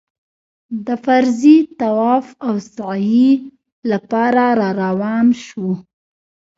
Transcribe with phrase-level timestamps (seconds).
[0.85, 3.31] د فرضي طواف او سعيې
[3.91, 5.73] لپاره راروان شوو.